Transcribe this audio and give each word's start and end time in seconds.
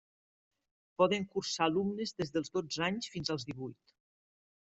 Poden 1.01 1.25
cursar 1.33 1.67
alumnes 1.67 2.15
des 2.21 2.33
dels 2.37 2.51
dotze 2.57 2.83
anys 2.87 3.13
fins 3.17 3.35
als 3.35 3.49
divuit. 3.51 3.95